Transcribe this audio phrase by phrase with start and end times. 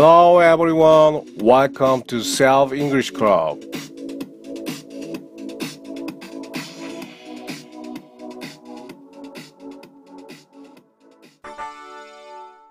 [0.00, 1.26] Hello everyone.
[1.42, 3.58] Welcome to Self English Club.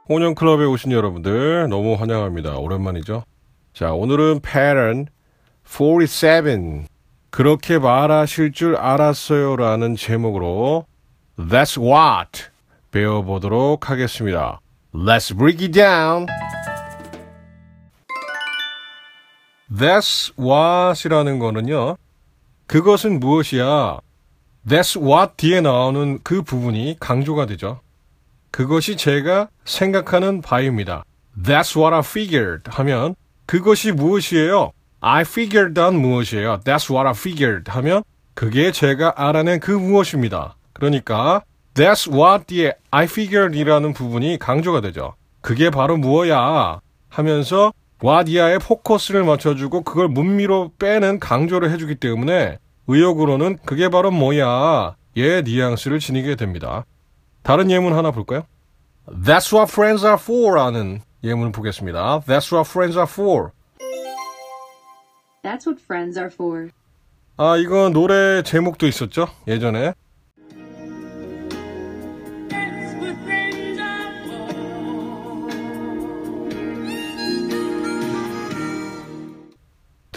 [0.07, 2.59] 혼영 클럽에 오신 여러분들 너무 환영합니다.
[2.59, 3.25] 오랜만이죠?
[3.73, 5.07] 자, 오늘은 pattern
[5.65, 6.85] 47
[7.29, 10.85] 그렇게 말하실 줄 알았어요라는 제목으로
[11.37, 12.45] That's what
[12.91, 14.61] 배워보도록 하겠습니다.
[14.95, 16.25] Let's break it down.
[19.71, 21.97] That's what이라는 거는요.
[22.67, 23.99] 그것은 무엇이야?
[24.67, 27.79] That's what 뒤에 나오는 그 부분이 강조가 되죠.
[28.51, 31.03] 그것이 제가 생각하는 바입니다.
[31.41, 34.71] That's what I figured 하면 그것이 무엇이에요?
[34.99, 36.61] I figured on 무엇이에요?
[36.61, 38.03] That's what I figured 하면
[38.33, 40.55] 그게 제가 알아낸 그 무엇입니다.
[40.73, 45.15] 그러니까 That's what 뒤에 I figured 이라는 부분이 강조가 되죠.
[45.41, 47.71] 그게 바로 무엇야 하면서
[48.27, 55.99] 이하에 포커스를 맞춰주고 그걸 문미로 빼는 강조를 해주기 때문에 의역으로는 그게 바로 뭐야 의 뉘앙스를
[55.99, 56.85] 지니게 됩니다.
[57.41, 58.43] 다른 예문 하나 볼까요?
[59.07, 62.21] That's what friends are for 라는 예문 보겠습니다.
[62.21, 63.51] That's what friends are for.
[65.43, 66.69] That's what friends are for.
[67.37, 69.27] 아, 이건 노래 제목도 있었죠?
[69.47, 69.93] 예전에.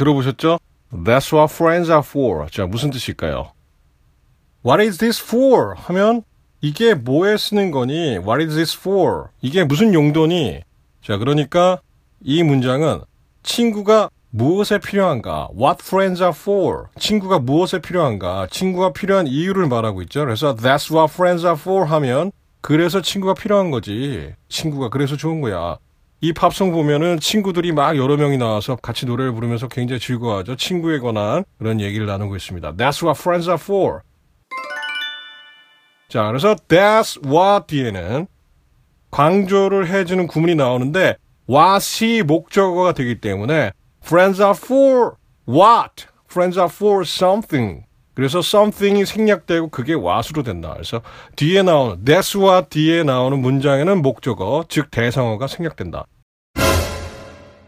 [0.00, 0.58] 들어보셨죠?
[0.92, 2.46] That's what friends are for.
[2.50, 3.52] 자, 무슨 뜻일까요?
[4.64, 5.74] What is this for?
[5.76, 6.22] 하면
[6.60, 8.18] 이게 뭐에 쓰는 거니?
[8.18, 9.28] What is this for?
[9.40, 10.60] 이게 무슨 용도니?
[11.02, 11.80] 자, 그러니까
[12.22, 13.00] 이 문장은
[13.42, 15.48] 친구가 무엇에 필요한가?
[15.58, 16.84] What friends are for?
[16.98, 18.46] 친구가 무엇에 필요한가?
[18.50, 20.20] 친구가 필요한 이유를 말하고 있죠.
[20.20, 24.34] 그래서 that's what friends are for 하면 그래서 친구가 필요한 거지.
[24.48, 25.78] 친구가 그래서 좋은 거야.
[26.22, 30.56] 이 팝송 보면은 친구들이 막 여러 명이 나와서 같이 노래를 부르면서 굉장히 즐거워하죠.
[30.56, 32.74] 친구에 관한 그런 얘기를 나누고 있습니다.
[32.74, 34.00] That's what friends are for.
[36.08, 38.26] 자, 그래서 that's what 뒤에는
[39.10, 41.16] 강조를 해주는 구문이 나오는데
[41.48, 43.72] what이 목적어가 되기 때문에
[44.04, 45.12] friends are for
[45.48, 46.06] what?
[46.30, 47.84] friends are for something.
[48.20, 50.74] 그래서 something이 생략되고 그게 what으로 된다.
[50.74, 51.00] 그래서
[51.36, 56.04] 뒤에 나오는 that's what 뒤에 나오는 문장에는 목적어, 즉 대상어가 생략된다.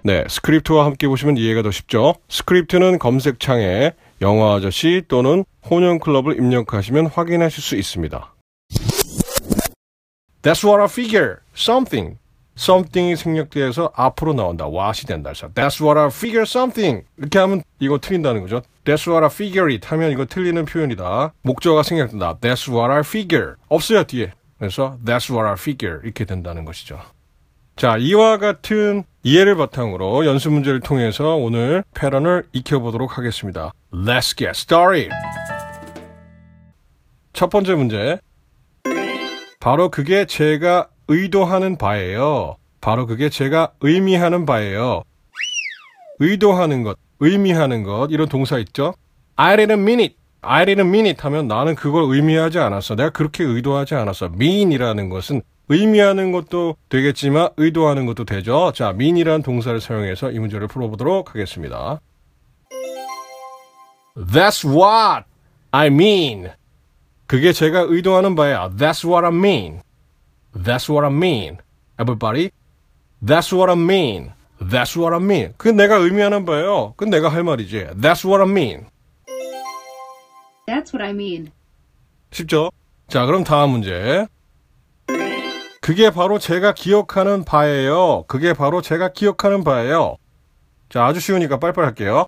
[0.02, 2.16] 네, 스크립트와 함께 보시면 이해가 더 쉽죠.
[2.28, 8.34] 스크립트는 검색창에 영화 아저씨 또는 혼영 클럽을 입력하시면 확인하실 수 있습니다.
[10.42, 11.36] That's what I figure.
[11.56, 12.18] Something.
[12.56, 14.66] Something이 생략돼서 앞으로 나온다.
[14.66, 15.32] what이 된다.
[15.32, 17.04] That's what I figure something.
[17.16, 18.62] 이렇게 하면 이거 틀린다는 거죠.
[18.84, 21.32] That's what I figure it 하면 이거 틀리는 표현이다.
[21.42, 22.38] 목적어가 생략된다.
[22.40, 23.54] That's what I figure.
[23.68, 24.32] 없어요, 뒤에.
[24.58, 26.00] 그래서 That's what I figure.
[26.04, 27.00] 이렇게 된다는 것이죠.
[27.74, 33.72] 자, 이와 같은 이해를 바탕으로 연습 문제를 통해서 오늘 패런을 익혀보도록 하겠습니다.
[33.92, 35.10] Let's get started.
[37.32, 38.18] 첫 번째 문제.
[39.58, 42.56] 바로 그게 제가 의도하는 바예요.
[42.80, 45.02] 바로 그게 제가 의미하는 바예요.
[46.18, 48.94] 의도하는 것, 의미하는 것, 이런 동사 있죠?
[49.36, 50.16] I didn't mean it.
[50.40, 52.96] I didn't mean it 하면 나는 그걸 의미하지 않았어.
[52.96, 54.26] 내가 그렇게 의도하지 않았어.
[54.26, 58.72] mean이라는 것은 의미하는 것도 되겠지만 의도하는 것도 되죠.
[58.74, 62.00] 자, mean이라는 동사를 사용해서 이 문제를 풀어보도록 하겠습니다.
[64.16, 65.26] That's what
[65.70, 66.50] I mean.
[67.26, 68.70] 그게 제가 의도하는 바야.
[68.70, 69.80] That's what I mean.
[70.54, 71.58] That's what I mean.
[71.98, 72.50] Everybody.
[73.24, 74.32] That's what I mean.
[74.60, 75.54] That's what I mean.
[75.56, 76.94] 그 내가 의미하는 바예요.
[76.96, 77.88] 그 내가 할 말이지.
[78.00, 78.86] That's what I mean.
[80.66, 81.50] That's what I mean.
[82.30, 82.70] 쉽죠?
[83.08, 84.26] 자, 그럼 다음 문제.
[85.80, 88.24] 그게 바로 제가 기억하는 바예요.
[88.28, 90.16] 그게 바로 제가 기억하는 바예요.
[90.88, 92.26] 자, 아주 쉬우니까 빨리빨리 할게요.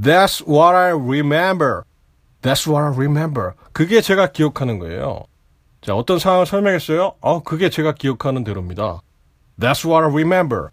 [0.00, 1.82] That's what I remember.
[2.42, 3.52] That's what I remember.
[3.72, 5.24] 그게 제가 기억하는 거예요.
[5.82, 7.14] 자, 어떤 상황을 설명했어요?
[7.20, 9.00] 어, 그게 제가 기억하는 대로입니다.
[9.58, 10.68] That's what I remember.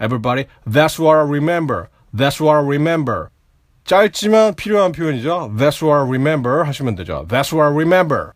[0.00, 1.86] Everybody, that's what I remember.
[2.14, 3.28] That's what I remember.
[3.84, 5.52] 짧지만 필요한 표현이죠.
[5.56, 7.26] That's what I remember 하시면 되죠.
[7.28, 8.32] That's what I remember.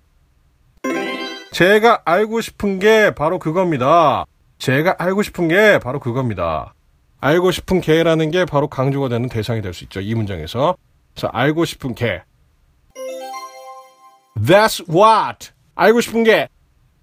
[1.53, 4.25] 제가 알고 싶은 게 바로 그겁니다.
[4.59, 6.75] 제가 알고 싶은 게 바로 그겁니다.
[7.21, 10.01] 알고 싶은 게라는 게 바로 강조가 되는 대상이 될 수 있죠.
[10.01, 10.77] 이 문장에서.
[11.15, 12.23] 그래서 알고 싶은 게.
[14.39, 15.51] That's what.
[15.76, 16.48] 알고 싶은 게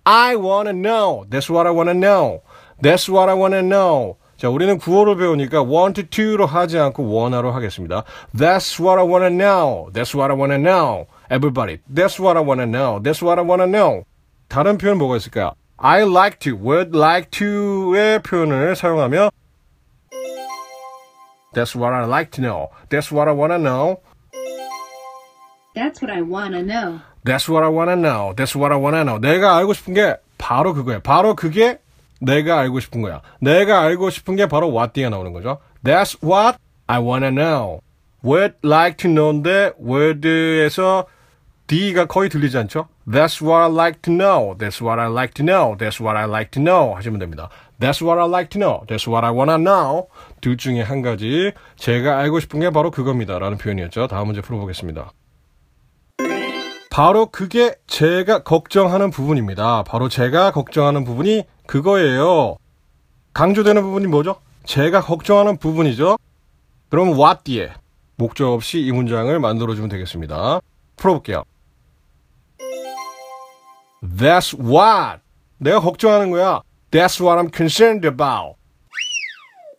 [0.04, 1.26] I wanna know.
[1.28, 2.40] That's what I wanna know.
[2.82, 4.16] That's what I wanna know.
[4.38, 8.04] 자, 우리는 구호를 배우니까 want to로 하지 않고 wanna로 하겠습니다.
[8.34, 9.90] That's what I wanna know.
[9.92, 11.06] That's what I wanna know.
[11.28, 13.02] Everybody, that's what I wanna know.
[13.02, 14.04] That's what I wanna know.
[14.48, 15.52] 다른 표현 뭐가 있을까요?
[15.76, 19.30] I like to, would like to의 표현을 사용하며
[21.52, 22.68] That's what I like to know.
[22.88, 24.00] That's what I wanna know.
[25.74, 27.00] That's what I wanna know.
[27.25, 28.33] That's what I wanna know.
[28.35, 29.19] That's what I wanna know.
[29.19, 30.99] 내가 알고 싶은 게 바로 그거야.
[30.99, 31.79] 바로 그게
[32.19, 33.21] 내가 알고 싶은 거야.
[33.39, 35.59] 내가 알고 싶은 게 바로 what 뒤에 나오는 거죠.
[35.83, 37.79] That's what I wanna know.
[38.23, 41.05] would like to know인데 word에서
[41.67, 42.87] D가 거의 들리지 않죠?
[43.07, 44.55] That's what I like to know.
[44.57, 45.77] That's what I like to know.
[45.77, 46.95] That's what I like to know.
[46.95, 47.49] 하시면 됩니다.
[47.79, 48.85] That's what I like to know.
[48.87, 50.07] That's what I wanna know.
[50.41, 51.51] 둘 중에 한 가지.
[51.75, 53.39] 제가 알고 싶은 게 바로 그겁니다.
[53.39, 54.07] 라는 표현이었죠.
[54.07, 55.11] 다음 문제 풀어보겠습니다.
[56.93, 59.81] 바로 그게 제가 걱정하는 부분입니다.
[59.81, 62.57] 바로 제가 걱정하는 부분이 그거예요.
[63.33, 64.35] 강조되는 부분이 뭐죠?
[64.65, 66.19] 제가 걱정하는 부분이죠.
[66.89, 67.71] 그럼 what 뒤에
[68.15, 70.59] 목적 없이 이 문장을 만들어주면 되겠습니다.
[70.95, 71.45] 풀어볼게요.
[74.03, 75.23] That's what
[75.57, 76.61] 내가 걱정하는 거야.
[76.91, 78.53] That's what I'm concerned about.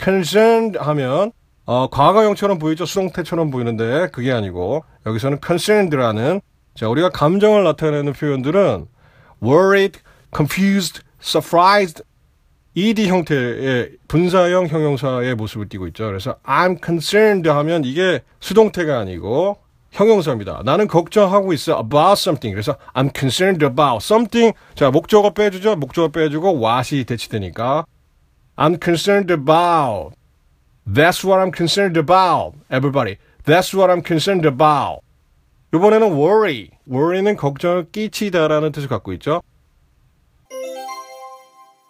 [0.02, 1.30] concerned 하면
[1.64, 2.84] 어, 과거형처럼 보이죠?
[2.84, 6.40] 수동태처럼 보이는데 그게 아니고 여기서는 concerned라는
[6.74, 8.86] 자 우리가 감정을 나타내는 표현들은
[9.42, 10.00] worried,
[10.34, 12.02] confused, surprised
[12.76, 16.06] ed 형태의 분사형 형용사의 모습을 띠고 있죠.
[16.06, 19.58] 그래서 I'm concerned 하면 이게 수동태가 아니고
[19.92, 20.62] 형용사입니다.
[20.64, 22.52] 나는 걱정하고 있어 about something.
[22.52, 24.54] 그래서 I'm concerned about something.
[24.74, 25.76] 자, 목적어 빼주죠.
[25.76, 27.84] 목적어 빼주고 what이 대치되니까
[28.56, 30.16] I'm concerned about.
[30.84, 32.56] That's what I'm concerned about.
[32.70, 33.18] Everybody.
[33.44, 35.00] That's what I'm concerned about.
[35.74, 36.70] 이번에는 worry.
[36.88, 39.42] worry는 걱정을 끼치다라는 뜻을 갖고 있죠.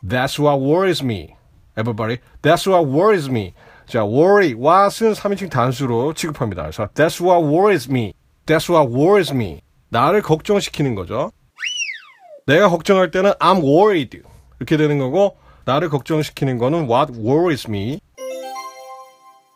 [0.02, 1.34] That's what worries me.
[1.76, 2.18] Everybody.
[2.40, 3.52] That's what worries me.
[3.86, 4.54] 자, worry.
[4.54, 6.62] what은 3인칭 단수로 취급합니다.
[6.62, 8.14] 그래서 that's what worries me.
[8.46, 9.60] That's what worries me.
[9.90, 11.30] 나를 걱정시키는 거죠.
[12.46, 14.22] 내가 걱정할 때는 I'm worried.
[14.58, 15.36] 이렇게 되는 거고
[15.66, 18.00] 나를 걱정시키는 거는 what worries me.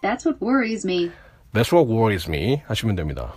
[0.03, 1.11] That's what worries me.
[1.53, 3.37] That's what worries me 하시면 됩니다.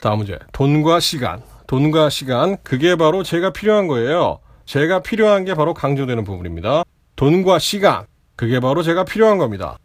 [0.00, 0.38] 다음 문제.
[0.52, 1.42] 돈과 시간.
[1.66, 2.56] 돈과 시간.
[2.62, 4.40] 그게 바로 제가 필요한 거예요.
[4.64, 6.84] 제가 필요한 게 바로 강조되는 부분입니다.
[7.16, 8.06] 돈과 시간.
[8.36, 9.76] 그게 바로 제가 필요한 겁니다.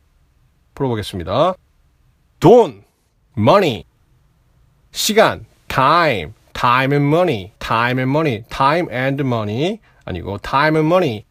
[0.73, 1.55] 풀어보겠습니다.
[2.39, 2.83] 돈,
[3.37, 3.83] money.
[4.91, 6.31] 시간, time.
[6.53, 7.51] time and money.
[7.59, 8.43] time and money.
[8.49, 9.79] time and money.
[10.05, 11.25] 아니고 time and money.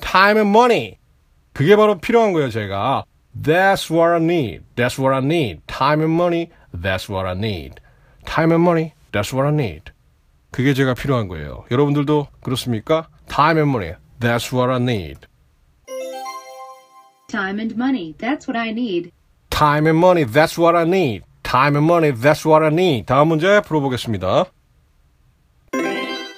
[0.00, 0.98] time and money.
[1.54, 3.04] 그게 바로 필요한 거예요, 제가.
[3.40, 4.64] That's what I need.
[4.76, 5.62] That's what I need.
[5.66, 6.50] Time and money.
[6.74, 7.80] That's what I need.
[8.26, 8.92] Time and money.
[9.12, 9.92] That's what I need.
[10.50, 11.64] 그게 제가 필요한 거예요.
[11.70, 13.08] 여러분들도 그렇습니까?
[13.28, 13.94] Time and money.
[14.20, 15.26] That's what I need.
[17.28, 18.14] Time and money.
[18.18, 19.10] That's what I need.
[19.50, 20.24] Time and money.
[20.24, 21.24] That's what I need.
[21.42, 22.12] Time and money.
[22.12, 23.06] That's what I need.
[23.06, 24.46] 다음 문제 풀어보겠습니다.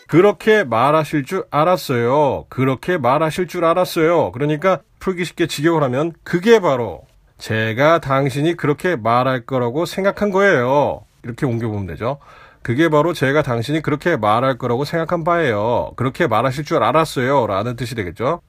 [0.07, 2.47] 그렇게 말하실 줄 알았어요.
[2.49, 4.33] 그렇게 말하실 줄 알았어요.
[4.33, 7.03] 그러니까 풀기 쉽게 직역을 하면 그게 바로
[7.39, 11.03] 제가 당신이 그렇게 말할 거라고 생각한 거예요.
[11.23, 12.19] 이렇게 옮겨보면 되죠.
[12.63, 15.93] 그게 바로 제가 당신이 그렇게 말할 거라고 생각한 바예요.
[15.97, 17.47] 그렇게 말하실 줄 알았어요.
[17.47, 18.41] 라는 뜻이 되겠죠.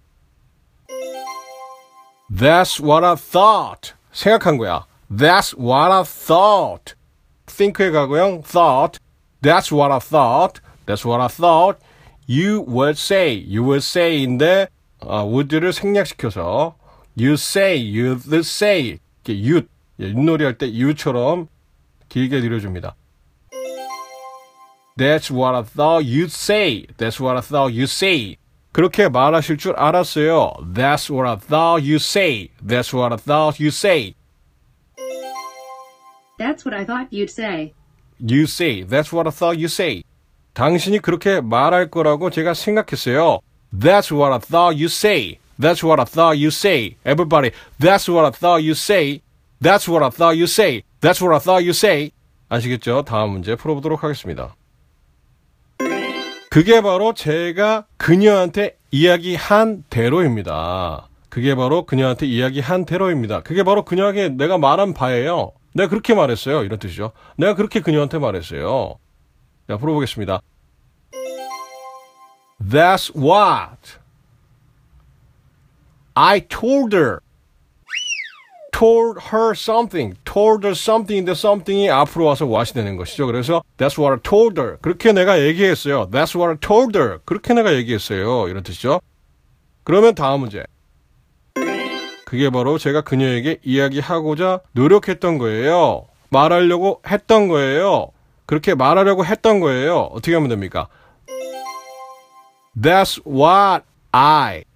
[2.32, 3.94] That's what I thought.
[4.12, 4.86] 생각한 거야.
[5.12, 6.96] That's what I thought.
[7.46, 9.00] think의 과거형 thought.
[9.42, 10.62] That's what I thought.
[10.86, 11.80] That's what I thought.
[12.28, 13.38] You would say.
[13.38, 14.68] You would say인데
[15.00, 16.76] 어, would를 생략시켜서
[17.18, 19.00] you say, you would say.
[19.26, 19.62] 이렇게 you,
[20.00, 21.48] 윷놀이 할 때 you처럼
[22.10, 22.96] 길게 들여줍니다.
[24.98, 26.86] That's what I thought you'd say.
[26.98, 28.38] That's what I thought you'd say.
[28.72, 30.54] 그렇게 말하실 줄 알았어요.
[30.74, 32.50] That's what I thought you'd say.
[32.66, 34.14] That's what I thought you'd say.
[36.38, 37.74] That's what I thought you'd say.
[38.20, 38.84] You say.
[38.84, 40.04] That's what I thought you say.
[40.54, 43.40] 당신이 그렇게 말할 거라고 제가 생각했어요.
[43.74, 45.40] That's what I thought you say.
[45.60, 46.98] That's what I thought you say.
[47.06, 49.22] Everybody, that's what I thought you say.
[49.62, 50.84] That's what I thought you say.
[51.02, 52.12] That's what I thought you say.
[52.50, 53.04] 아시겠죠?
[53.04, 54.56] 다음 문제 풀어보도록 하겠습니다.
[56.50, 61.08] 그게 바로 제가 그녀한테 이야기한 대로입니다.
[61.30, 63.42] 그게 바로 그녀한테 이야기한 대로입니다.
[63.42, 65.52] 그게 바로 그녀에게 내가 말한 바예요.
[65.74, 66.64] 내가 그렇게 말했어요.
[66.64, 67.12] 이런 뜻이죠.
[67.36, 68.96] 내가 그렇게 그녀한테 말했어요.
[69.68, 70.42] 자, 풀어보겠습니다.
[72.60, 74.00] That's what
[76.20, 77.20] I told her.
[78.74, 80.18] told her something.
[80.26, 83.28] told her something인데 something이 앞으로 와서 what이 되는 것이죠.
[83.28, 84.78] 그래서 that's what I told her.
[84.82, 86.10] 그렇게 내가 얘기했어요.
[86.10, 87.20] That's what I told her.
[87.24, 88.48] 그렇게 내가 얘기했어요.
[88.48, 89.00] 이런 뜻이죠.
[89.84, 90.64] 그러면 다음 문제.
[92.26, 96.08] 그게 바로 제가 그녀에게 이야기하고자 노력했던 거예요.
[96.30, 98.08] 말하려고 했던 거예요.
[98.48, 100.10] 그렇게 말하려고 했던 거예요.
[100.12, 100.88] 어떻게 하면 됩니까?
[102.76, 104.67] That's what I.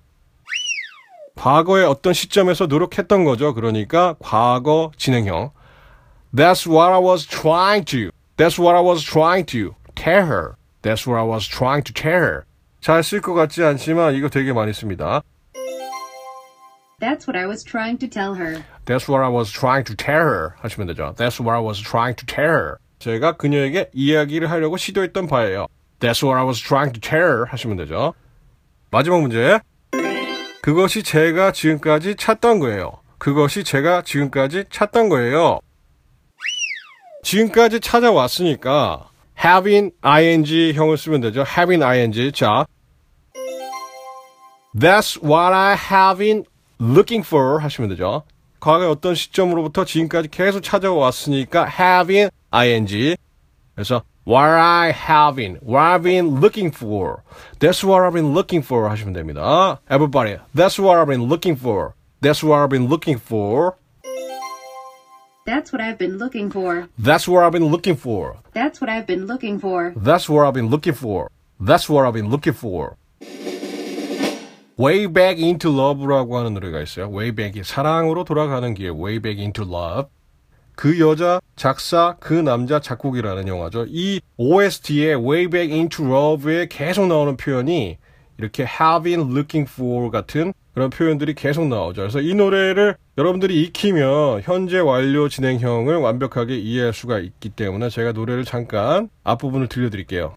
[1.42, 3.56] 과거의 어떤 시점에서 노력했던 거죠.
[3.56, 5.50] 그러니까 과거 진행형.
[6.36, 8.12] That's what I was trying to.
[8.38, 10.54] That's what I was trying to tell her.
[10.84, 12.44] That's what I was trying to tell her.
[12.80, 15.24] 잘 쓸 것 같지 않지만 이거 되게 많이 씁니다.
[17.00, 18.62] That's what I was trying to tell her.
[18.86, 21.16] That's what I was trying to tell her 하시면 되죠.
[21.18, 22.76] That's what I was trying to tell her.
[23.00, 25.66] 제가 그녀에게 이야기를 하려고 시도했던 바예요.
[26.00, 28.14] That's what I was trying to tell her 하시면 되죠.
[28.92, 29.60] 마지막 문제.
[30.62, 33.00] 그것이 제가 지금까지 찾던 거예요.
[33.18, 35.60] 그것이 제가 지금까지 찾던 거예요.
[37.24, 39.10] 지금까지 찾아왔으니까
[39.44, 41.44] having ing 형을 쓰면 되죠.
[41.48, 42.32] having ing.
[42.32, 42.66] 자,
[44.76, 46.46] That's what I have been
[46.80, 48.24] looking for 하시면 되죠.
[48.60, 53.16] 과거의 어떤 시점으로부터 지금까지 계속 찾아왔으니까 having ing.
[53.76, 57.23] 그래서 what I have been, what I've been looking for.
[57.61, 59.79] That's what I've been looking for 하시면 됩니다.
[59.89, 61.95] Everybody, that's what I've been looking for.
[62.21, 63.77] That's what I've been looking for.
[65.47, 66.89] That's what I've been looking for.
[66.99, 68.37] That's what I've been looking for.
[68.53, 69.93] That's what I've been looking for.
[69.95, 71.31] That's what I've been looking for.
[71.61, 72.97] That's what I've been looking for.
[74.77, 77.09] Way Back Into Love라고 하는 노래가 있어요.
[77.09, 78.91] Way Back, 사랑으로 돌아가는 길.
[78.91, 80.09] Way Back Into Love.
[80.76, 83.86] 그 여자 작사, 그 남자 작곡이라는 영화죠.
[83.90, 87.98] 이 OST에 Way Back Into Love에 계속 나오는 표현이
[88.38, 88.66] 이렇게
[89.04, 92.02] been looking for 같은 그런 표현들이 계속 나오죠.
[92.02, 98.46] 그래서 이 노래를 여러분들이 익히면 현재 완료 진행형을 완벽하게 이해할 수가 있기 때문에 제가 노래를
[98.46, 100.36] 잠깐 앞부분을 들려드릴게요.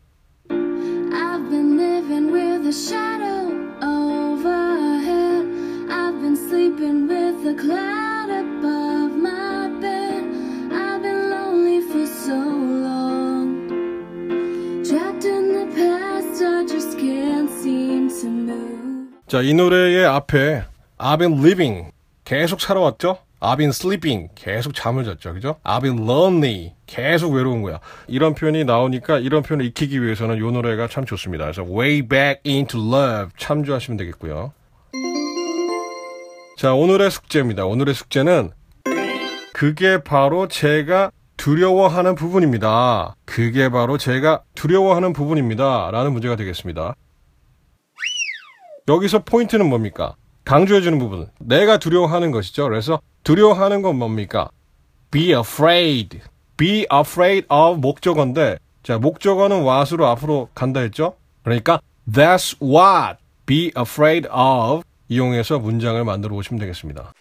[19.34, 20.62] 자, 이 노래의 앞에
[20.96, 21.90] I've been living
[22.24, 23.18] 계속 살아왔죠?
[23.40, 25.34] I've been sleeping 계속 잠을 잤죠.
[25.34, 25.56] 그죠?
[25.64, 27.80] I've been lonely 계속 외로운 거야.
[28.06, 31.46] 이런 표현이 나오니까 이런 표현을 익히기 위해서는 이 노래가 참 좋습니다.
[31.46, 34.52] 그래서 Way Back Into Love 참조하시면 되겠고요.
[36.56, 37.66] 자, 오늘의 숙제입니다.
[37.66, 38.52] 오늘의 숙제는
[39.52, 43.16] 그게 바로 제가 두려워하는 부분입니다.
[43.24, 45.90] 그게 바로 제가 두려워하는 부분입니다.
[45.90, 46.94] 라는 문제가 되겠습니다.
[48.88, 50.14] 여기서 포인트는 뭡니까?
[50.44, 51.28] 강조해주는 부분.
[51.38, 52.64] 내가 두려워하는 것이죠.
[52.64, 54.50] 그래서 두려워하는 건 뭡니까?
[55.10, 56.20] Be afraid.
[56.56, 61.16] Be afraid of 목적어인데, 자, 목적어는 what으로 앞으로 간다 했죠?
[61.42, 67.12] 그러니까, that's what be afraid of 이용해서 문장을 만들어 오시면 되겠습니다.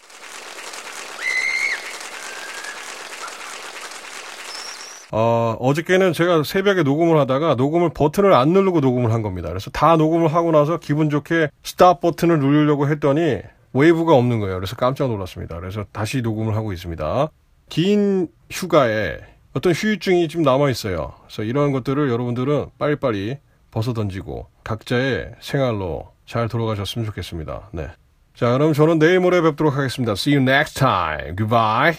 [5.15, 9.48] 어, 어저께는 제가 새벽에 녹음을 하다가 녹음을 버튼을 안 누르고 녹음을 한 겁니다.
[9.48, 13.38] 그래서 다 녹음을 하고 나서 기분 좋게 스탑 버튼을 누르려고 했더니
[13.74, 14.55] 웨이브가 없는 거예요.
[14.55, 15.60] 그래서 깜짝 놀랐습니다.
[15.60, 17.29] 그래서 다시 녹음을 하고 있습니다.
[17.70, 19.20] 긴 휴가에
[19.53, 21.13] 어떤 후유증이 좀 남아 있어요.
[21.27, 23.38] 그래서 이런 것들을 여러분들은 빨리빨리
[23.70, 27.70] 벗어 던지고 각자의 생활로 잘 돌아가셨으면 좋겠습니다.
[27.72, 27.88] 네.
[28.34, 30.13] 자, 그럼 저는 내일 모레 뵙도록 하겠습니다.
[30.13, 31.36] See you next time.
[31.36, 31.91] Goodbye.